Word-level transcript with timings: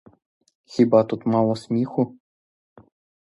Хіба 0.65 1.03
тут 1.03 1.27
мало 1.35 1.55
сміху? 1.55 2.03